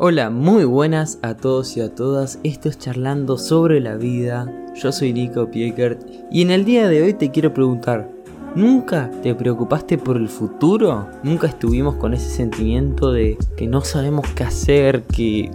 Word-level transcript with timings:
Hola, 0.00 0.30
muy 0.30 0.62
buenas 0.62 1.18
a 1.22 1.34
todos 1.34 1.76
y 1.76 1.80
a 1.80 1.92
todas. 1.92 2.38
Esto 2.44 2.68
es 2.68 2.78
Charlando 2.78 3.36
sobre 3.36 3.80
la 3.80 3.96
vida. 3.96 4.46
Yo 4.76 4.92
soy 4.92 5.12
Nico 5.12 5.50
Piekert 5.50 6.00
y 6.30 6.42
en 6.42 6.52
el 6.52 6.64
día 6.64 6.86
de 6.86 7.02
hoy 7.02 7.14
te 7.14 7.32
quiero 7.32 7.52
preguntar, 7.52 8.08
¿nunca 8.54 9.10
te 9.24 9.34
preocupaste 9.34 9.98
por 9.98 10.16
el 10.16 10.28
futuro? 10.28 11.08
¿Nunca 11.24 11.48
estuvimos 11.48 11.96
con 11.96 12.14
ese 12.14 12.30
sentimiento 12.30 13.10
de 13.10 13.36
que 13.56 13.66
no 13.66 13.80
sabemos 13.80 14.24
qué 14.36 14.44
hacer, 14.44 15.02
que 15.02 15.50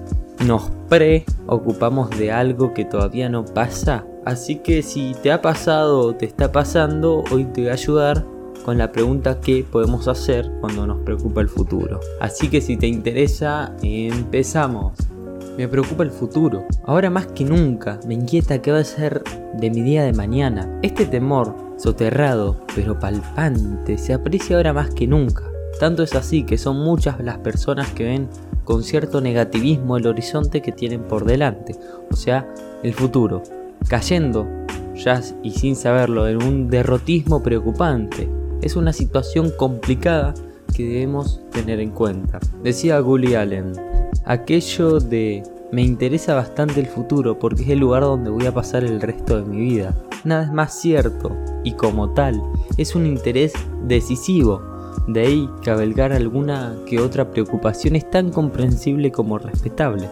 nos 0.45 0.69
preocupamos 0.89 2.09
de 2.09 2.33
algo 2.33 2.73
que 2.73 2.83
todavía 2.83 3.29
no 3.29 3.45
pasa? 3.45 4.05
Así 4.25 4.57
que 4.57 4.81
si 4.81 5.15
te 5.23 5.31
ha 5.31 5.41
pasado 5.41 5.99
o 5.99 6.15
te 6.15 6.25
está 6.25 6.51
pasando, 6.51 7.23
hoy 7.31 7.45
te 7.45 7.61
voy 7.61 7.69
a 7.69 7.73
ayudar 7.75 8.32
con 8.63 8.77
la 8.77 8.91
pregunta 8.91 9.39
qué 9.39 9.65
podemos 9.69 10.07
hacer 10.07 10.49
cuando 10.61 10.87
nos 10.87 10.99
preocupa 11.01 11.41
el 11.41 11.49
futuro. 11.49 11.99
Así 12.19 12.49
que 12.49 12.61
si 12.61 12.77
te 12.77 12.87
interesa, 12.87 13.75
empezamos. 13.81 14.93
Me 15.57 15.67
preocupa 15.67 16.03
el 16.03 16.11
futuro. 16.11 16.65
Ahora 16.85 17.09
más 17.09 17.27
que 17.27 17.43
nunca 17.43 17.99
me 18.07 18.15
inquieta 18.15 18.61
qué 18.61 18.71
va 18.71 18.79
a 18.79 18.83
ser 18.83 19.23
de 19.53 19.69
mi 19.69 19.81
día 19.81 20.03
de 20.03 20.13
mañana. 20.13 20.79
Este 20.81 21.05
temor, 21.05 21.55
soterrado 21.77 22.61
pero 22.75 22.99
palpante, 22.99 23.97
se 23.97 24.13
aprecia 24.13 24.55
ahora 24.55 24.73
más 24.73 24.89
que 24.89 25.05
nunca. 25.05 25.43
Tanto 25.79 26.01
es 26.01 26.15
así 26.15 26.43
que 26.43 26.57
son 26.57 26.77
muchas 26.77 27.19
las 27.19 27.39
personas 27.39 27.89
que 27.91 28.05
ven 28.05 28.29
con 28.63 28.83
cierto 28.83 29.21
negativismo 29.21 29.97
el 29.97 30.07
horizonte 30.07 30.61
que 30.61 30.71
tienen 30.71 31.03
por 31.03 31.25
delante, 31.25 31.75
o 32.09 32.15
sea, 32.15 32.47
el 32.81 32.93
futuro, 32.93 33.43
cayendo 33.89 34.47
ya 34.95 35.21
y 35.41 35.51
sin 35.51 35.75
saberlo 35.75 36.27
en 36.27 36.41
un 36.41 36.69
derrotismo 36.69 37.43
preocupante, 37.43 38.29
es 38.63 38.75
una 38.77 38.93
situación 38.93 39.51
complicada 39.57 40.33
que 40.73 40.85
debemos 40.85 41.41
tener 41.51 41.79
en 41.79 41.91
cuenta. 41.91 42.39
Decía 42.63 42.99
Gully 42.99 43.35
Allen, 43.35 43.73
aquello 44.25 44.99
de 44.99 45.43
me 45.71 45.81
interesa 45.81 46.35
bastante 46.35 46.79
el 46.79 46.87
futuro 46.87 47.39
porque 47.39 47.63
es 47.63 47.69
el 47.69 47.79
lugar 47.79 48.03
donde 48.03 48.29
voy 48.29 48.45
a 48.45 48.53
pasar 48.53 48.83
el 48.83 49.01
resto 49.01 49.41
de 49.41 49.47
mi 49.47 49.57
vida. 49.57 49.95
Nada 50.23 50.43
es 50.43 50.51
más 50.51 50.79
cierto 50.79 51.35
y 51.63 51.73
como 51.73 52.13
tal 52.13 52.41
es 52.77 52.95
un 52.95 53.05
interés 53.05 53.53
decisivo. 53.85 54.61
De 55.07 55.21
ahí 55.21 55.49
cabalgar 55.63 56.13
alguna 56.13 56.75
que 56.85 56.99
otra 56.99 57.31
preocupación 57.31 57.95
es 57.95 58.09
tan 58.09 58.29
comprensible 58.29 59.11
como 59.11 59.39
respetable. 59.39 60.07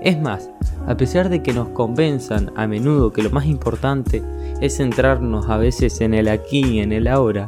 Es 0.00 0.18
más, 0.18 0.48
a 0.86 0.96
pesar 0.96 1.28
de 1.28 1.42
que 1.42 1.52
nos 1.52 1.68
convenzan 1.70 2.52
a 2.56 2.66
menudo 2.66 3.12
que 3.12 3.22
lo 3.22 3.30
más 3.30 3.44
importante 3.44 4.22
es 4.60 4.78
centrarnos 4.78 5.50
a 5.50 5.58
veces 5.58 6.00
en 6.00 6.14
el 6.14 6.28
aquí 6.28 6.64
y 6.64 6.78
en 6.80 6.92
el 6.92 7.06
ahora, 7.06 7.46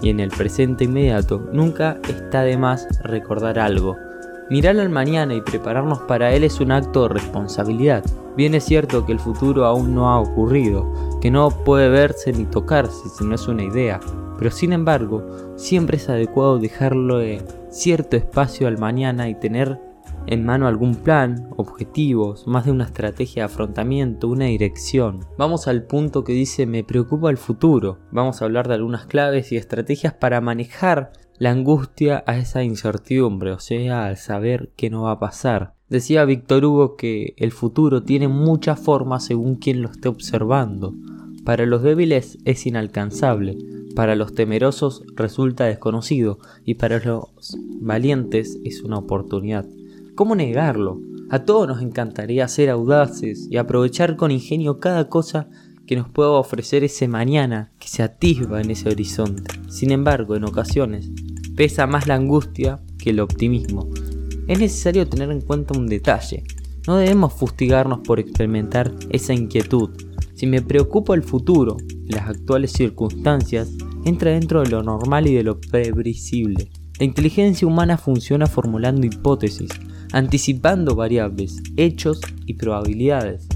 y 0.00 0.10
en 0.10 0.20
el 0.20 0.30
presente 0.30 0.84
inmediato, 0.84 1.48
nunca 1.52 1.98
está 2.08 2.42
de 2.42 2.56
más 2.56 2.86
recordar 3.02 3.58
algo. 3.58 3.96
Mirar 4.50 4.78
al 4.78 4.88
mañana 4.88 5.34
y 5.34 5.42
prepararnos 5.42 6.00
para 6.02 6.32
él 6.32 6.44
es 6.44 6.60
un 6.60 6.72
acto 6.72 7.02
de 7.02 7.14
responsabilidad. 7.14 8.02
Bien 8.36 8.54
es 8.54 8.64
cierto 8.64 9.04
que 9.04 9.12
el 9.12 9.20
futuro 9.20 9.66
aún 9.66 9.94
no 9.94 10.08
ha 10.10 10.20
ocurrido, 10.20 11.18
que 11.20 11.30
no 11.30 11.50
puede 11.50 11.88
verse 11.88 12.32
ni 12.32 12.44
tocarse 12.44 13.08
si 13.08 13.24
no 13.24 13.34
es 13.34 13.46
una 13.48 13.64
idea, 13.64 14.00
pero 14.38 14.50
sin 14.50 14.72
embargo, 14.72 15.54
siempre 15.56 15.96
es 15.96 16.08
adecuado 16.08 16.58
dejarle 16.58 17.42
cierto 17.70 18.16
espacio 18.16 18.68
al 18.68 18.78
mañana 18.78 19.28
y 19.28 19.34
tener 19.34 19.78
en 20.30 20.44
mano 20.44 20.66
algún 20.66 20.94
plan, 20.94 21.48
objetivos, 21.56 22.46
más 22.46 22.66
de 22.66 22.70
una 22.70 22.84
estrategia 22.84 23.42
de 23.42 23.46
afrontamiento, 23.46 24.28
una 24.28 24.44
dirección. 24.44 25.20
Vamos 25.38 25.68
al 25.68 25.84
punto 25.84 26.22
que 26.22 26.34
dice 26.34 26.66
me 26.66 26.84
preocupa 26.84 27.30
el 27.30 27.38
futuro. 27.38 27.98
Vamos 28.12 28.40
a 28.40 28.44
hablar 28.44 28.68
de 28.68 28.74
algunas 28.74 29.06
claves 29.06 29.52
y 29.52 29.56
estrategias 29.56 30.12
para 30.12 30.42
manejar 30.42 31.12
la 31.38 31.50
angustia 31.50 32.24
a 32.26 32.36
esa 32.36 32.62
incertidumbre, 32.62 33.52
o 33.52 33.58
sea, 33.58 34.06
al 34.06 34.16
saber 34.18 34.70
qué 34.76 34.90
no 34.90 35.02
va 35.04 35.12
a 35.12 35.18
pasar. 35.18 35.74
Decía 35.88 36.26
Víctor 36.26 36.64
Hugo 36.64 36.96
que 36.96 37.34
el 37.38 37.52
futuro 37.52 38.02
tiene 38.02 38.28
muchas 38.28 38.78
formas 38.78 39.24
según 39.24 39.56
quien 39.56 39.80
lo 39.80 39.90
esté 39.90 40.08
observando. 40.08 40.94
Para 41.44 41.64
los 41.64 41.82
débiles 41.82 42.36
es 42.44 42.66
inalcanzable, 42.66 43.56
para 43.96 44.14
los 44.14 44.34
temerosos 44.34 45.04
resulta 45.16 45.64
desconocido 45.64 46.38
y 46.64 46.74
para 46.74 46.98
los 46.98 47.56
valientes 47.80 48.58
es 48.64 48.82
una 48.82 48.98
oportunidad. 48.98 49.64
¿Cómo 50.18 50.34
negarlo? 50.34 51.00
A 51.30 51.44
todos 51.44 51.68
nos 51.68 51.80
encantaría 51.80 52.48
ser 52.48 52.70
audaces 52.70 53.46
y 53.52 53.56
aprovechar 53.56 54.16
con 54.16 54.32
ingenio 54.32 54.80
cada 54.80 55.08
cosa 55.08 55.48
que 55.86 55.94
nos 55.94 56.08
pueda 56.08 56.30
ofrecer 56.30 56.82
ese 56.82 57.06
mañana 57.06 57.70
que 57.78 57.86
se 57.86 58.02
atisba 58.02 58.60
en 58.60 58.72
ese 58.72 58.88
horizonte. 58.88 59.44
Sin 59.68 59.92
embargo, 59.92 60.34
en 60.34 60.42
ocasiones, 60.42 61.08
pesa 61.54 61.86
más 61.86 62.08
la 62.08 62.16
angustia 62.16 62.80
que 62.98 63.10
el 63.10 63.20
optimismo. 63.20 63.88
Es 64.48 64.58
necesario 64.58 65.08
tener 65.08 65.30
en 65.30 65.40
cuenta 65.40 65.78
un 65.78 65.86
detalle. 65.86 66.42
No 66.88 66.96
debemos 66.96 67.34
fustigarnos 67.34 68.00
por 68.00 68.18
experimentar 68.18 68.92
esa 69.10 69.34
inquietud. 69.34 69.90
Si 70.34 70.48
me 70.48 70.62
preocupa 70.62 71.14
el 71.14 71.22
futuro 71.22 71.76
las 72.08 72.28
actuales 72.28 72.72
circunstancias, 72.72 73.70
entra 74.04 74.32
dentro 74.32 74.64
de 74.64 74.70
lo 74.70 74.82
normal 74.82 75.28
y 75.28 75.34
de 75.34 75.44
lo 75.44 75.60
previsible. 75.60 76.72
La 76.98 77.04
inteligencia 77.04 77.68
humana 77.68 77.96
funciona 77.96 78.48
formulando 78.48 79.06
hipótesis, 79.06 79.70
anticipando 80.12 80.94
variables, 80.94 81.62
hechos 81.76 82.20
y 82.46 82.54
probabilidades. 82.54 83.48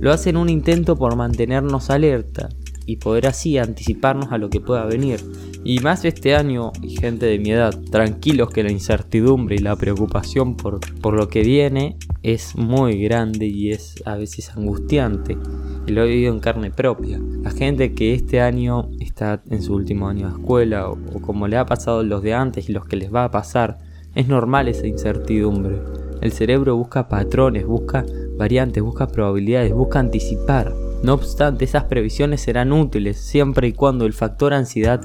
Lo 0.00 0.12
hace 0.12 0.30
en 0.30 0.36
un 0.36 0.48
intento 0.48 0.96
por 0.96 1.16
mantenernos 1.16 1.90
alerta 1.90 2.48
y 2.86 2.96
poder 2.96 3.26
así 3.26 3.58
anticiparnos 3.58 4.32
a 4.32 4.38
lo 4.38 4.50
que 4.50 4.60
pueda 4.60 4.84
venir. 4.84 5.20
Y 5.64 5.78
más 5.78 6.04
este 6.04 6.34
año, 6.34 6.72
y 6.82 6.96
gente 6.96 7.24
de 7.24 7.38
mi 7.38 7.50
edad, 7.50 7.72
tranquilos 7.90 8.50
que 8.50 8.62
la 8.62 8.70
incertidumbre 8.70 9.56
y 9.56 9.60
la 9.60 9.76
preocupación 9.76 10.56
por, 10.56 10.80
por 11.00 11.14
lo 11.14 11.28
que 11.28 11.42
viene 11.42 11.96
es 12.22 12.54
muy 12.56 13.00
grande 13.00 13.46
y 13.46 13.70
es 13.70 13.94
a 14.04 14.16
veces 14.16 14.50
angustiante. 14.54 15.38
Y 15.86 15.92
lo 15.92 16.04
he 16.04 16.08
vivido 16.08 16.34
en 16.34 16.40
carne 16.40 16.70
propia. 16.70 17.18
La 17.42 17.50
gente 17.50 17.94
que 17.94 18.12
este 18.12 18.42
año 18.42 18.90
está 19.00 19.42
en 19.48 19.62
su 19.62 19.74
último 19.74 20.08
año 20.08 20.28
de 20.28 20.34
escuela 20.34 20.90
o, 20.90 20.98
o 21.14 21.22
como 21.22 21.48
le 21.48 21.56
ha 21.56 21.64
pasado 21.64 22.02
los 22.02 22.22
de 22.22 22.34
antes 22.34 22.68
y 22.68 22.72
los 22.72 22.84
que 22.84 22.96
les 22.96 23.12
va 23.12 23.24
a 23.24 23.30
pasar, 23.30 23.78
es 24.14 24.28
normal 24.28 24.68
esa 24.68 24.86
incertidumbre. 24.86 25.78
El 26.20 26.32
cerebro 26.32 26.76
busca 26.76 27.08
patrones, 27.08 27.66
busca 27.66 28.04
variantes, 28.36 28.82
busca 28.82 29.06
probabilidades, 29.08 29.72
busca 29.72 29.98
anticipar. 29.98 30.72
No 31.02 31.14
obstante, 31.14 31.64
esas 31.64 31.84
previsiones 31.84 32.40
serán 32.40 32.72
útiles 32.72 33.18
siempre 33.18 33.68
y 33.68 33.72
cuando 33.72 34.06
el 34.06 34.14
factor 34.14 34.54
ansiedad 34.54 35.02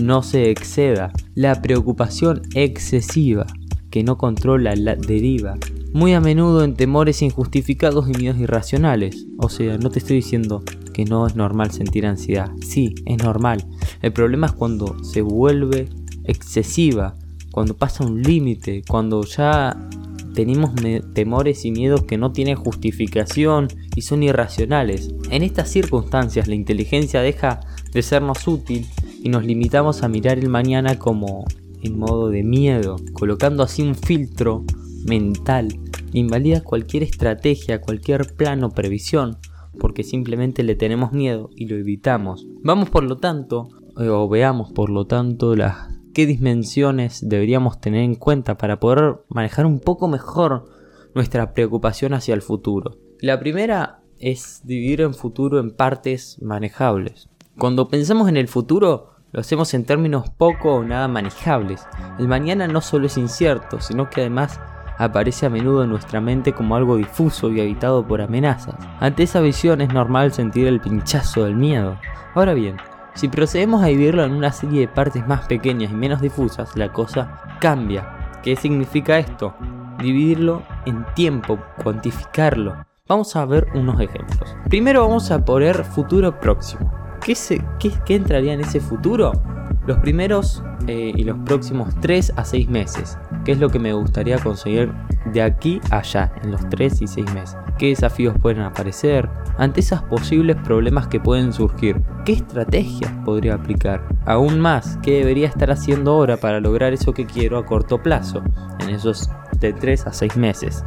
no 0.00 0.22
se 0.22 0.50
exceda. 0.50 1.12
La 1.34 1.60
preocupación 1.60 2.42
excesiva, 2.54 3.46
que 3.90 4.02
no 4.02 4.16
controla 4.16 4.74
la 4.74 4.96
deriva, 4.96 5.58
muy 5.92 6.14
a 6.14 6.20
menudo 6.20 6.64
en 6.64 6.74
temores 6.74 7.20
injustificados 7.20 8.08
y 8.08 8.12
miedos 8.12 8.38
irracionales. 8.38 9.26
O 9.38 9.50
sea, 9.50 9.76
no 9.76 9.90
te 9.90 9.98
estoy 9.98 10.16
diciendo 10.16 10.62
que 10.94 11.04
no 11.04 11.26
es 11.26 11.36
normal 11.36 11.70
sentir 11.70 12.06
ansiedad. 12.06 12.50
Sí, 12.66 12.94
es 13.04 13.22
normal. 13.22 13.66
El 14.00 14.12
problema 14.12 14.46
es 14.46 14.52
cuando 14.52 15.02
se 15.04 15.20
vuelve 15.20 15.88
excesiva, 16.24 17.16
cuando 17.52 17.76
pasa 17.76 18.04
un 18.04 18.22
límite, 18.22 18.82
cuando 18.88 19.22
ya 19.24 19.76
tenemos 20.34 20.72
temores 21.12 21.64
y 21.64 21.70
miedos 21.70 22.04
que 22.04 22.16
no 22.16 22.32
tienen 22.32 22.56
justificación 22.56 23.68
y 23.94 24.02
son 24.02 24.22
irracionales. 24.22 25.14
En 25.30 25.42
estas 25.42 25.68
circunstancias 25.68 26.48
la 26.48 26.54
inteligencia 26.54 27.20
deja 27.20 27.60
de 27.92 28.02
sernos 28.02 28.48
útil 28.48 28.86
y 29.22 29.28
nos 29.28 29.44
limitamos 29.44 30.02
a 30.02 30.08
mirar 30.08 30.38
el 30.38 30.48
mañana 30.48 30.98
como 30.98 31.44
en 31.82 31.98
modo 31.98 32.30
de 32.30 32.42
miedo, 32.42 32.96
colocando 33.12 33.62
así 33.62 33.82
un 33.82 33.94
filtro 33.94 34.64
mental. 35.04 35.78
Invalida 36.12 36.62
cualquier 36.62 37.02
estrategia, 37.02 37.80
cualquier 37.80 38.34
plan 38.34 38.64
o 38.64 38.70
previsión, 38.70 39.36
porque 39.78 40.04
simplemente 40.04 40.62
le 40.62 40.74
tenemos 40.74 41.12
miedo 41.12 41.50
y 41.56 41.66
lo 41.66 41.76
evitamos. 41.76 42.46
Vamos 42.62 42.88
por 42.88 43.04
lo 43.04 43.18
tanto, 43.18 43.68
o 43.96 44.28
veamos 44.28 44.72
por 44.72 44.90
lo 44.90 45.06
tanto 45.06 45.56
las 45.56 45.91
qué 46.12 46.26
dimensiones 46.26 47.28
deberíamos 47.28 47.80
tener 47.80 48.02
en 48.02 48.14
cuenta 48.14 48.56
para 48.56 48.78
poder 48.80 49.16
manejar 49.28 49.66
un 49.66 49.80
poco 49.80 50.08
mejor 50.08 50.64
nuestra 51.14 51.52
preocupación 51.52 52.14
hacia 52.14 52.34
el 52.34 52.42
futuro. 52.42 52.98
La 53.20 53.38
primera 53.40 54.00
es 54.18 54.60
dividir 54.64 55.00
en 55.00 55.14
futuro 55.14 55.58
en 55.58 55.74
partes 55.74 56.38
manejables. 56.40 57.28
Cuando 57.58 57.88
pensamos 57.88 58.28
en 58.28 58.36
el 58.36 58.48
futuro, 58.48 59.10
lo 59.32 59.40
hacemos 59.40 59.74
en 59.74 59.84
términos 59.84 60.30
poco 60.30 60.74
o 60.74 60.84
nada 60.84 61.08
manejables. 61.08 61.86
El 62.18 62.28
mañana 62.28 62.68
no 62.68 62.80
solo 62.80 63.06
es 63.06 63.16
incierto, 63.16 63.80
sino 63.80 64.10
que 64.10 64.20
además 64.20 64.60
aparece 64.98 65.46
a 65.46 65.50
menudo 65.50 65.82
en 65.82 65.90
nuestra 65.90 66.20
mente 66.20 66.52
como 66.52 66.76
algo 66.76 66.96
difuso 66.96 67.50
y 67.50 67.60
habitado 67.60 68.06
por 68.06 68.20
amenazas. 68.20 68.76
Ante 69.00 69.24
esa 69.24 69.40
visión 69.40 69.80
es 69.80 69.92
normal 69.92 70.32
sentir 70.32 70.66
el 70.66 70.80
pinchazo 70.80 71.44
del 71.44 71.56
miedo. 71.56 71.98
Ahora 72.34 72.54
bien, 72.54 72.76
si 73.14 73.28
procedemos 73.28 73.82
a 73.82 73.86
dividirlo 73.86 74.24
en 74.24 74.32
una 74.32 74.52
serie 74.52 74.80
de 74.80 74.88
partes 74.88 75.26
más 75.26 75.46
pequeñas 75.46 75.92
y 75.92 75.94
menos 75.94 76.20
difusas, 76.20 76.76
la 76.76 76.92
cosa 76.92 77.40
cambia. 77.60 78.30
¿Qué 78.42 78.56
significa 78.56 79.18
esto? 79.18 79.54
Dividirlo 79.98 80.62
en 80.86 81.04
tiempo, 81.14 81.58
cuantificarlo. 81.82 82.84
Vamos 83.08 83.36
a 83.36 83.44
ver 83.44 83.68
unos 83.74 84.00
ejemplos. 84.00 84.56
Primero 84.68 85.02
vamos 85.02 85.30
a 85.30 85.44
poner 85.44 85.84
futuro 85.84 86.40
próximo. 86.40 86.92
¿Qué, 87.24 87.34
se, 87.34 87.64
qué, 87.78 87.92
qué 88.04 88.16
entraría 88.16 88.54
en 88.54 88.62
ese 88.62 88.80
futuro? 88.80 89.32
Los 89.86 89.98
primeros 89.98 90.62
eh, 90.86 91.12
y 91.14 91.24
los 91.24 91.38
próximos 91.40 91.94
3 92.00 92.34
a 92.36 92.44
6 92.44 92.68
meses. 92.68 93.18
¿Qué 93.44 93.52
es 93.52 93.58
lo 93.58 93.68
que 93.68 93.78
me 93.78 93.92
gustaría 93.92 94.38
conseguir 94.38 94.92
de 95.32 95.42
aquí 95.42 95.80
a 95.90 95.98
allá, 95.98 96.32
en 96.42 96.52
los 96.52 96.68
3 96.68 97.02
y 97.02 97.06
6 97.06 97.34
meses? 97.34 97.56
¿Qué 97.78 97.88
desafíos 97.88 98.36
pueden 98.40 98.62
aparecer? 98.62 99.28
Ante 99.58 99.80
esos 99.80 100.02
posibles 100.02 100.56
problemas 100.64 101.08
que 101.08 101.20
pueden 101.20 101.52
surgir, 101.52 102.00
¿qué 102.24 102.34
estrategias 102.34 103.12
podría 103.24 103.54
aplicar? 103.54 104.06
Aún 104.24 104.60
más, 104.60 104.98
¿qué 105.02 105.18
debería 105.18 105.48
estar 105.48 105.70
haciendo 105.70 106.12
ahora 106.12 106.36
para 106.36 106.60
lograr 106.60 106.92
eso 106.92 107.12
que 107.12 107.26
quiero 107.26 107.58
a 107.58 107.66
corto 107.66 108.02
plazo, 108.02 108.42
en 108.80 108.90
esos 108.90 109.30
de 109.58 109.72
3 109.72 110.06
a 110.06 110.12
6 110.12 110.36
meses? 110.36 110.84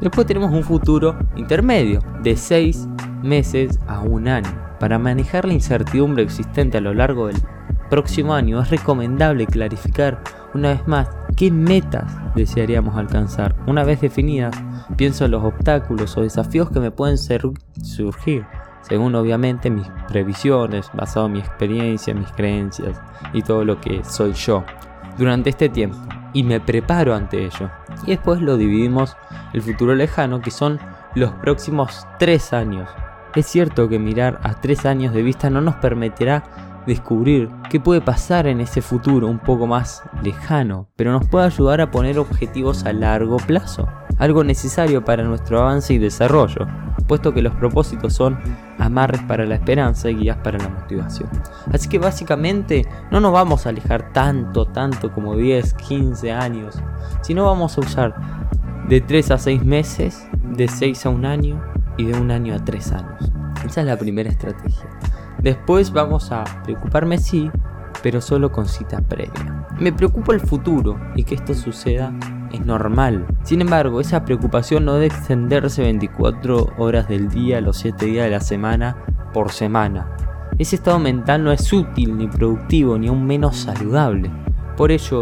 Después 0.00 0.26
tenemos 0.26 0.50
un 0.52 0.64
futuro 0.64 1.16
intermedio, 1.36 2.00
de 2.22 2.36
6 2.36 2.88
meses 3.22 3.78
a 3.86 4.00
un 4.00 4.28
año. 4.28 4.50
Para 4.80 4.98
manejar 4.98 5.46
la 5.46 5.54
incertidumbre 5.54 6.22
existente 6.22 6.78
a 6.78 6.80
lo 6.80 6.92
largo 6.92 7.28
del 7.28 7.36
próximo 7.88 8.34
año 8.34 8.60
es 8.60 8.70
recomendable 8.70 9.46
clarificar 9.46 10.22
una 10.54 10.70
vez 10.70 10.86
más 10.86 11.08
qué 11.36 11.50
metas 11.50 12.12
desearíamos 12.34 12.96
alcanzar. 12.96 13.54
Una 13.66 13.84
vez 13.84 14.00
definidas, 14.00 14.54
pienso 14.96 15.24
en 15.24 15.32
los 15.32 15.44
obstáculos 15.44 16.16
o 16.16 16.22
desafíos 16.22 16.70
que 16.70 16.80
me 16.80 16.90
pueden 16.90 17.18
surgir, 17.18 18.46
según 18.82 19.14
obviamente 19.14 19.70
mis 19.70 19.86
previsiones, 20.08 20.90
basado 20.94 21.26
en 21.26 21.32
mi 21.32 21.38
experiencia, 21.40 22.14
mis 22.14 22.30
creencias 22.32 23.00
y 23.32 23.42
todo 23.42 23.64
lo 23.64 23.80
que 23.80 24.04
soy 24.04 24.32
yo 24.32 24.64
durante 25.18 25.50
este 25.50 25.68
tiempo. 25.68 25.98
Y 26.32 26.42
me 26.42 26.60
preparo 26.60 27.14
ante 27.14 27.44
ello. 27.44 27.70
Y 28.06 28.10
después 28.10 28.40
lo 28.40 28.56
dividimos 28.56 29.16
el 29.52 29.62
futuro 29.62 29.94
lejano, 29.94 30.40
que 30.40 30.50
son 30.50 30.80
los 31.14 31.30
próximos 31.32 32.06
tres 32.18 32.52
años. 32.52 32.88
Es 33.36 33.46
cierto 33.46 33.88
que 33.88 33.98
mirar 33.98 34.40
a 34.42 34.60
tres 34.60 34.84
años 34.84 35.14
de 35.14 35.22
vista 35.22 35.50
no 35.50 35.60
nos 35.60 35.76
permitirá 35.76 36.42
descubrir 36.86 37.48
qué 37.70 37.80
puede 37.80 38.00
pasar 38.00 38.46
en 38.46 38.60
ese 38.60 38.82
futuro 38.82 39.26
un 39.26 39.38
poco 39.38 39.66
más 39.66 40.02
lejano, 40.22 40.88
pero 40.96 41.12
nos 41.12 41.26
puede 41.28 41.46
ayudar 41.46 41.80
a 41.80 41.90
poner 41.90 42.18
objetivos 42.18 42.84
a 42.84 42.92
largo 42.92 43.36
plazo, 43.38 43.88
algo 44.18 44.44
necesario 44.44 45.04
para 45.04 45.24
nuestro 45.24 45.60
avance 45.60 45.94
y 45.94 45.98
desarrollo, 45.98 46.66
puesto 47.06 47.32
que 47.32 47.42
los 47.42 47.54
propósitos 47.54 48.12
son 48.12 48.38
amarres 48.78 49.22
para 49.22 49.44
la 49.44 49.54
esperanza 49.54 50.10
y 50.10 50.16
guías 50.16 50.38
para 50.38 50.58
la 50.58 50.68
motivación. 50.68 51.28
Así 51.72 51.88
que 51.88 51.98
básicamente 51.98 52.86
no 53.10 53.20
nos 53.20 53.32
vamos 53.32 53.66
a 53.66 53.70
alejar 53.70 54.12
tanto, 54.12 54.66
tanto 54.66 55.12
como 55.12 55.36
10, 55.36 55.74
15 55.74 56.32
años, 56.32 56.78
sino 57.22 57.46
vamos 57.46 57.76
a 57.76 57.80
usar 57.80 58.14
de 58.88 59.00
3 59.00 59.30
a 59.32 59.38
6 59.38 59.64
meses, 59.64 60.28
de 60.56 60.68
6 60.68 61.06
a 61.06 61.08
un 61.08 61.24
año 61.24 61.62
y 61.96 62.04
de 62.04 62.18
un 62.18 62.30
año 62.30 62.54
a 62.54 62.64
3 62.64 62.92
años. 62.92 63.32
Esa 63.64 63.80
es 63.80 63.86
la 63.86 63.96
primera 63.96 64.28
estrategia. 64.28 64.88
Después 65.44 65.92
vamos 65.92 66.32
a 66.32 66.42
preocuparme 66.64 67.18
sí, 67.18 67.50
pero 68.02 68.22
solo 68.22 68.50
con 68.50 68.66
cita 68.66 69.02
previa. 69.02 69.66
Me 69.78 69.92
preocupa 69.92 70.32
el 70.32 70.40
futuro 70.40 70.98
y 71.16 71.24
que 71.24 71.34
esto 71.34 71.52
suceda 71.52 72.14
es 72.50 72.64
normal. 72.64 73.26
Sin 73.42 73.60
embargo, 73.60 74.00
esa 74.00 74.24
preocupación 74.24 74.86
no 74.86 74.94
debe 74.94 75.08
extenderse 75.08 75.82
24 75.82 76.72
horas 76.78 77.08
del 77.08 77.28
día, 77.28 77.60
los 77.60 77.76
7 77.76 78.06
días 78.06 78.24
de 78.24 78.30
la 78.30 78.40
semana, 78.40 78.96
por 79.34 79.52
semana. 79.52 80.16
Ese 80.58 80.76
estado 80.76 80.98
mental 80.98 81.44
no 81.44 81.52
es 81.52 81.70
útil, 81.70 82.16
ni 82.16 82.26
productivo, 82.26 82.96
ni 82.96 83.08
aún 83.08 83.26
menos 83.26 83.58
saludable. 83.58 84.30
Por 84.78 84.92
ello, 84.92 85.20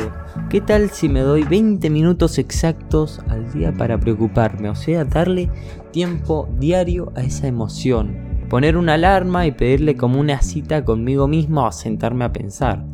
¿qué 0.49 0.61
tal 0.61 0.91
si 0.91 1.09
me 1.09 1.23
doy 1.23 1.43
20 1.43 1.91
minutos 1.91 2.39
exactos 2.39 3.21
al 3.29 3.53
día 3.53 3.73
para 3.73 3.99
preocuparme? 3.99 4.69
O 4.69 4.77
sea, 4.77 5.05
darle 5.05 5.51
tiempo 5.91 6.49
diario 6.61 7.13
a 7.17 7.23
esa 7.23 7.49
emoción 7.49 8.31
poner 8.53 8.77
una 8.77 8.95
alarma 8.95 9.47
y 9.47 9.53
pedirle 9.53 9.97
como 9.97 10.21
una 10.21 10.43
cita 10.43 10.85
conmigo 10.85 11.27
mismo 11.27 11.67
a 11.67 11.73
sentarme 11.73 12.27
a 12.27 12.35
pensar. 12.35 12.85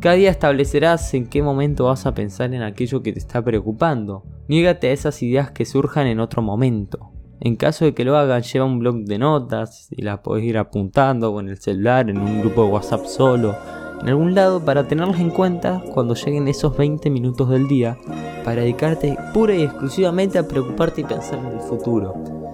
Cada 0.00 0.16
día 0.16 0.30
establecerás 0.30 1.14
en 1.14 1.30
qué 1.30 1.42
momento 1.42 1.86
vas 1.86 2.04
a 2.04 2.12
pensar 2.12 2.52
en 2.52 2.60
aquello 2.60 3.02
que 3.02 3.14
te 3.14 3.18
está 3.18 3.42
preocupando. 3.42 4.24
Niégate 4.48 4.88
a 4.88 4.92
esas 4.92 5.22
ideas 5.22 5.50
que 5.50 5.64
surjan 5.64 6.08
en 6.08 6.20
otro 6.20 6.42
momento. 6.42 7.10
En 7.40 7.56
caso 7.56 7.86
de 7.86 7.94
que 7.94 8.04
lo 8.04 8.18
hagan, 8.18 8.42
lleva 8.42 8.66
un 8.66 8.80
blog 8.80 8.96
de 9.06 9.16
notas 9.16 9.88
y 9.92 10.02
las 10.02 10.18
podés 10.18 10.44
ir 10.44 10.58
apuntando 10.58 11.32
con 11.32 11.48
el 11.48 11.56
celular, 11.56 12.10
en 12.10 12.18
un 12.18 12.42
grupo 12.42 12.64
de 12.64 12.72
WhatsApp 12.72 13.06
solo, 13.06 13.56
en 14.02 14.10
algún 14.10 14.34
lado 14.34 14.62
para 14.62 14.88
tenerlas 14.88 15.20
en 15.20 15.30
cuenta 15.30 15.82
cuando 15.94 16.16
lleguen 16.16 16.48
esos 16.48 16.76
20 16.76 17.08
minutos 17.08 17.48
del 17.48 17.66
día, 17.66 17.96
para 18.44 18.60
dedicarte 18.60 19.16
pura 19.32 19.54
y 19.54 19.62
exclusivamente 19.62 20.38
a 20.38 20.46
preocuparte 20.46 21.00
y 21.00 21.04
pensar 21.04 21.38
en 21.38 21.46
el 21.46 21.60
futuro. 21.60 22.47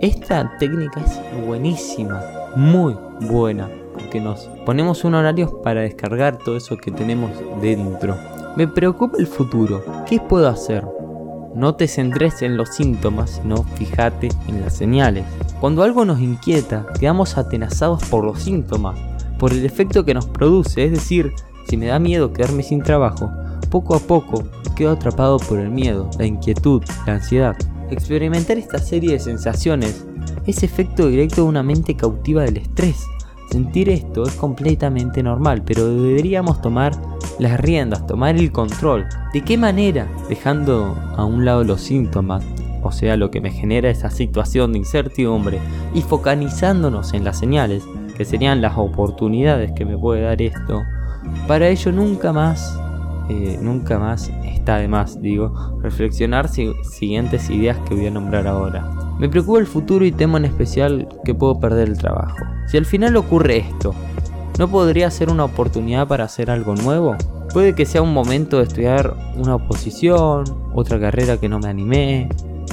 Esta 0.00 0.56
técnica 0.58 0.98
es 1.00 1.46
buenísima, 1.46 2.22
muy 2.56 2.96
buena, 3.20 3.68
porque 3.92 4.18
nos 4.18 4.48
ponemos 4.64 5.04
un 5.04 5.14
horario 5.14 5.60
para 5.60 5.82
descargar 5.82 6.38
todo 6.38 6.56
eso 6.56 6.78
que 6.78 6.90
tenemos 6.90 7.30
dentro. 7.60 8.16
Me 8.56 8.66
preocupa 8.66 9.18
el 9.18 9.26
futuro, 9.26 9.84
¿qué 10.08 10.18
puedo 10.18 10.48
hacer? 10.48 10.86
No 11.54 11.74
te 11.74 11.86
centres 11.86 12.40
en 12.40 12.56
los 12.56 12.70
síntomas, 12.70 13.40
sino 13.42 13.62
fíjate 13.62 14.30
en 14.48 14.62
las 14.62 14.74
señales. 14.74 15.26
Cuando 15.60 15.82
algo 15.82 16.06
nos 16.06 16.20
inquieta, 16.20 16.86
quedamos 16.98 17.36
atenazados 17.36 18.02
por 18.04 18.24
los 18.24 18.40
síntomas, 18.40 18.98
por 19.38 19.52
el 19.52 19.66
efecto 19.66 20.06
que 20.06 20.14
nos 20.14 20.24
produce, 20.24 20.82
es 20.82 20.92
decir, 20.92 21.34
si 21.68 21.76
me 21.76 21.88
da 21.88 21.98
miedo 21.98 22.32
quedarme 22.32 22.62
sin 22.62 22.82
trabajo, 22.82 23.30
poco 23.68 23.94
a 23.94 23.98
poco 23.98 24.44
quedo 24.74 24.92
atrapado 24.92 25.38
por 25.38 25.58
el 25.58 25.68
miedo, 25.68 26.08
la 26.18 26.24
inquietud, 26.24 26.82
la 27.06 27.16
ansiedad. 27.16 27.54
Experimentar 27.90 28.56
esta 28.56 28.78
serie 28.78 29.12
de 29.12 29.18
sensaciones 29.18 30.06
es 30.46 30.62
efecto 30.62 31.08
directo 31.08 31.42
de 31.42 31.48
una 31.48 31.64
mente 31.64 31.96
cautiva 31.96 32.42
del 32.42 32.58
estrés. 32.58 33.04
Sentir 33.50 33.88
esto 33.88 34.22
es 34.22 34.34
completamente 34.34 35.24
normal, 35.24 35.62
pero 35.66 35.88
deberíamos 35.88 36.62
tomar 36.62 36.92
las 37.40 37.58
riendas, 37.58 38.06
tomar 38.06 38.36
el 38.36 38.52
control. 38.52 39.06
¿De 39.32 39.42
qué 39.42 39.58
manera? 39.58 40.06
Dejando 40.28 40.96
a 41.16 41.24
un 41.24 41.44
lado 41.44 41.64
los 41.64 41.80
síntomas, 41.80 42.44
o 42.84 42.92
sea, 42.92 43.16
lo 43.16 43.32
que 43.32 43.40
me 43.40 43.50
genera 43.50 43.90
esa 43.90 44.08
situación 44.08 44.72
de 44.72 44.78
incertidumbre, 44.78 45.58
y 45.92 46.02
focalizándonos 46.02 47.12
en 47.12 47.24
las 47.24 47.40
señales, 47.40 47.82
que 48.16 48.24
serían 48.24 48.62
las 48.62 48.78
oportunidades 48.78 49.72
que 49.72 49.84
me 49.84 49.98
puede 49.98 50.22
dar 50.22 50.40
esto. 50.40 50.84
Para 51.48 51.68
ello 51.68 51.90
nunca 51.90 52.32
más, 52.32 52.78
eh, 53.30 53.58
nunca 53.62 53.98
más 53.98 54.30
además, 54.74 55.20
digo, 55.20 55.78
reflexionar 55.82 56.48
siguientes 56.48 57.50
ideas 57.50 57.78
que 57.88 57.94
voy 57.94 58.06
a 58.06 58.10
nombrar 58.10 58.46
ahora. 58.46 58.88
Me 59.18 59.28
preocupa 59.28 59.58
el 59.58 59.66
futuro 59.66 60.04
y 60.04 60.12
temo 60.12 60.38
en 60.38 60.46
especial 60.46 61.08
que 61.24 61.34
puedo 61.34 61.60
perder 61.60 61.88
el 61.88 61.98
trabajo. 61.98 62.36
Si 62.66 62.76
al 62.76 62.86
final 62.86 63.16
ocurre 63.16 63.58
esto, 63.58 63.94
¿no 64.58 64.68
podría 64.68 65.10
ser 65.10 65.30
una 65.30 65.44
oportunidad 65.44 66.08
para 66.08 66.24
hacer 66.24 66.50
algo 66.50 66.74
nuevo? 66.74 67.16
Puede 67.52 67.74
que 67.74 67.84
sea 67.84 68.02
un 68.02 68.14
momento 68.14 68.58
de 68.58 68.64
estudiar 68.64 69.14
una 69.36 69.56
oposición, 69.56 70.44
otra 70.74 71.00
carrera 71.00 71.36
que 71.36 71.48
no 71.48 71.58
me 71.58 71.68
animé, 71.68 72.28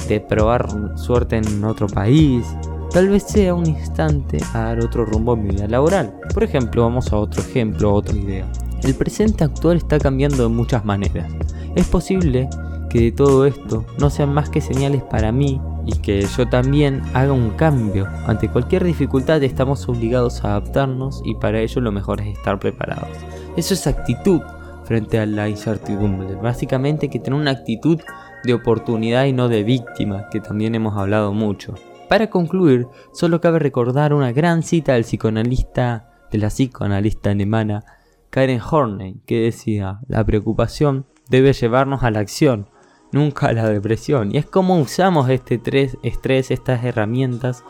de 0.08 0.20
probar 0.20 0.68
suerte 0.96 1.36
en 1.36 1.64
otro 1.64 1.88
país. 1.88 2.46
Tal 2.90 3.08
vez 3.08 3.24
sea 3.24 3.52
un 3.52 3.66
instante 3.66 4.38
a 4.54 4.60
dar 4.60 4.80
otro 4.80 5.04
rumbo 5.04 5.34
en 5.34 5.42
mi 5.42 5.50
vida 5.50 5.66
laboral. 5.66 6.14
Por 6.32 6.44
ejemplo, 6.44 6.82
vamos 6.82 7.12
a 7.12 7.16
otro 7.16 7.42
ejemplo, 7.42 7.92
otra 7.92 8.16
idea. 8.16 8.50
El 8.82 8.94
presente 8.94 9.44
actual 9.44 9.76
está 9.76 9.98
cambiando 9.98 10.44
de 10.44 10.48
muchas 10.48 10.84
maneras. 10.84 11.32
Es 11.74 11.86
posible 11.88 12.48
que 12.88 13.00
de 13.00 13.12
todo 13.12 13.44
esto 13.44 13.84
no 13.98 14.08
sean 14.08 14.32
más 14.32 14.50
que 14.50 14.60
señales 14.60 15.02
para 15.02 15.32
mí 15.32 15.60
y 15.84 15.92
que 15.98 16.22
yo 16.22 16.48
también 16.48 17.02
haga 17.14 17.32
un 17.32 17.50
cambio. 17.50 18.06
Ante 18.26 18.48
cualquier 18.48 18.84
dificultad 18.84 19.42
estamos 19.42 19.88
obligados 19.88 20.44
a 20.44 20.50
adaptarnos 20.50 21.22
y 21.24 21.34
para 21.34 21.60
ello 21.60 21.80
lo 21.80 21.92
mejor 21.92 22.20
es 22.20 22.36
estar 22.36 22.58
preparados. 22.58 23.08
Eso 23.56 23.74
es 23.74 23.86
actitud 23.86 24.40
frente 24.84 25.18
a 25.18 25.26
la 25.26 25.48
incertidumbre. 25.48 26.36
Básicamente 26.36 27.10
que 27.10 27.18
tener 27.18 27.38
una 27.38 27.50
actitud 27.50 28.00
de 28.44 28.54
oportunidad 28.54 29.24
y 29.24 29.32
no 29.32 29.48
de 29.48 29.64
víctima, 29.64 30.28
que 30.30 30.40
también 30.40 30.74
hemos 30.74 30.96
hablado 30.96 31.32
mucho. 31.32 31.74
Para 32.08 32.30
concluir, 32.30 32.86
solo 33.12 33.40
cabe 33.40 33.58
recordar 33.58 34.14
una 34.14 34.32
gran 34.32 34.62
cita 34.62 34.94
del 34.94 35.02
psicoanalista, 35.02 36.08
de 36.30 36.38
la 36.38 36.48
psicoanalista 36.48 37.30
alemana 37.30 37.84
Karen 38.30 38.60
Horney, 38.60 39.20
que 39.26 39.40
decía, 39.40 40.00
la 40.06 40.24
preocupación 40.24 41.06
debe 41.28 41.52
llevarnos 41.52 42.02
a 42.02 42.10
la 42.10 42.20
acción, 42.20 42.68
nunca 43.12 43.48
a 43.48 43.52
la 43.52 43.68
depresión. 43.68 44.34
Y 44.34 44.38
es 44.38 44.46
como 44.46 44.78
usamos 44.78 45.28
este 45.30 45.60
estrés, 46.02 46.50
estas 46.50 46.84
herramientas 46.84 47.64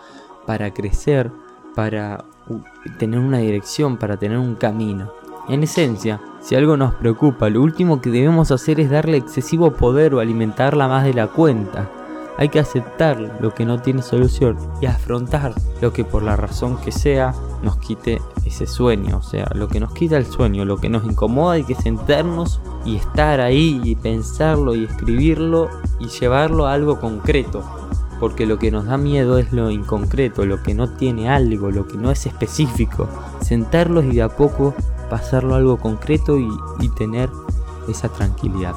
para 0.47 0.73
crecer, 0.73 1.31
para 1.75 2.25
tener 2.99 3.21
una 3.21 3.39
dirección, 3.39 3.99
para 3.99 4.17
tener 4.17 4.39
un 4.39 4.55
camino. 4.57 5.13
En 5.49 5.63
esencia, 5.63 6.21
si 6.41 6.55
algo 6.55 6.77
nos 6.77 6.95
preocupa, 6.95 7.49
lo 7.49 7.63
último 7.63 8.01
que 8.01 8.11
debemos 8.11 8.51
hacer 8.51 8.81
es 8.81 8.91
darle 8.91 9.17
excesivo 9.17 9.73
poder 9.73 10.15
o 10.15 10.21
alimentarla 10.21 10.89
más 10.89 11.05
de 11.05 11.15
la 11.15 11.29
cuenta. 11.29 11.91
Hay 12.39 12.51
que 12.51 12.61
aceptar 12.61 13.19
lo 13.41 13.53
que 13.53 13.67
no 13.67 13.83
tiene 13.83 14.01
solución 14.01 14.57
y 14.81 14.87
afrontar 14.87 15.55
lo 15.81 15.93
que 15.93 16.05
por 16.05 16.23
la 16.23 16.37
razón 16.37 16.77
que 16.79 16.93
sea 16.93 17.35
nos 17.65 17.79
quite 17.79 18.23
ese 18.45 18.69
sueño. 18.69 19.19
O 19.19 19.23
sea, 19.23 19.51
lo 19.55 19.67
que 19.67 19.81
nos 19.81 19.93
quita 19.93 20.17
el 20.17 20.25
sueño, 20.25 20.65
lo 20.65 20.77
que 20.77 20.89
nos 20.89 21.05
incomoda, 21.05 21.55
hay 21.55 21.65
que 21.65 21.75
sentarnos 21.75 22.61
y 22.85 22.95
estar 22.95 23.41
ahí 23.41 23.81
y 23.83 23.97
pensarlo 23.97 24.77
y 24.77 24.85
escribirlo 24.85 25.69
y 25.99 26.07
llevarlo 26.07 26.69
a 26.69 26.75
algo 26.75 27.01
concreto. 27.01 27.65
Porque 28.21 28.47
lo 28.47 28.57
que 28.57 28.71
nos 28.71 28.87
da 28.87 28.99
miedo 28.99 29.39
es 29.39 29.53
lo 29.53 29.71
inconcreto, 29.71 30.47
lo 30.47 30.63
que 30.63 30.75
no 30.75 30.91
tiene 30.91 31.29
algo, 31.29 31.73
lo 31.73 31.89
que 31.89 31.97
no 31.97 32.13
es 32.13 32.25
específico. 32.25 33.09
Sentarlos 33.41 34.05
y 34.05 34.15
de 34.15 34.23
a 34.23 34.29
poco 34.29 34.75
pasarlo 35.11 35.55
a 35.55 35.59
algo 35.59 35.77
concreto 35.77 36.39
y, 36.39 36.49
y 36.79 36.89
tener 36.91 37.31
esa 37.89 38.09
tranquilidad. 38.09 38.75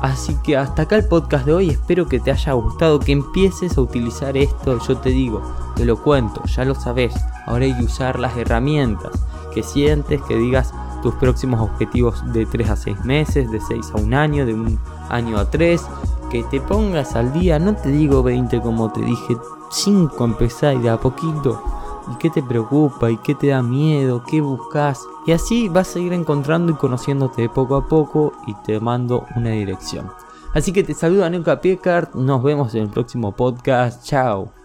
Así 0.00 0.36
que 0.44 0.56
hasta 0.56 0.82
acá 0.82 0.96
el 0.96 1.06
podcast 1.06 1.44
de 1.44 1.52
hoy, 1.52 1.70
espero 1.70 2.06
que 2.06 2.20
te 2.20 2.30
haya 2.30 2.52
gustado, 2.52 3.00
que 3.00 3.12
empieces 3.12 3.76
a 3.76 3.80
utilizar 3.80 4.36
esto, 4.36 4.78
yo 4.86 4.96
te 4.98 5.10
digo, 5.10 5.42
te 5.74 5.84
lo 5.84 6.00
cuento, 6.00 6.40
ya 6.44 6.64
lo 6.64 6.76
sabes, 6.76 7.14
ahora 7.46 7.64
hay 7.64 7.76
que 7.76 7.84
usar 7.84 8.20
las 8.20 8.36
herramientas 8.36 9.10
que 9.52 9.64
sientes, 9.64 10.22
que 10.22 10.36
digas 10.36 10.72
tus 11.02 11.14
próximos 11.14 11.60
objetivos 11.60 12.22
de 12.32 12.46
3 12.46 12.70
a 12.70 12.76
6 12.76 13.04
meses, 13.04 13.50
de 13.50 13.60
6 13.60 13.92
a 13.92 13.98
un 13.98 14.14
año, 14.14 14.46
de 14.46 14.54
un 14.54 14.78
año 15.08 15.36
a 15.36 15.50
3, 15.50 15.84
que 16.30 16.44
te 16.44 16.60
pongas 16.60 17.16
al 17.16 17.32
día, 17.32 17.58
no 17.58 17.74
te 17.74 17.90
digo 17.90 18.22
20 18.22 18.60
como 18.60 18.92
te 18.92 19.00
dije, 19.00 19.36
5 19.70 20.24
empezar 20.24 20.76
y 20.76 20.78
de 20.78 20.90
a 20.90 21.00
poquito 21.00 21.60
y 22.12 22.16
qué 22.16 22.30
te 22.30 22.42
preocupa 22.42 23.10
y 23.10 23.16
qué 23.18 23.34
te 23.34 23.48
da 23.48 23.62
miedo, 23.62 24.22
qué 24.28 24.40
buscas. 24.40 25.00
Y 25.26 25.32
así 25.32 25.68
vas 25.68 25.94
a 25.96 26.00
ir 26.00 26.12
encontrando 26.12 26.72
y 26.72 26.76
conociéndote 26.76 27.48
poco 27.48 27.76
a 27.76 27.86
poco 27.86 28.32
y 28.46 28.54
te 28.64 28.80
mando 28.80 29.26
una 29.36 29.50
dirección. 29.50 30.10
Así 30.54 30.72
que 30.72 30.82
te 30.82 30.94
saludo 30.94 31.24
a 31.24 31.30
Nuka 31.30 31.60
Piecart, 31.60 32.14
nos 32.14 32.42
vemos 32.42 32.74
en 32.74 32.84
el 32.84 32.88
próximo 32.88 33.32
podcast, 33.32 34.04
chao. 34.04 34.57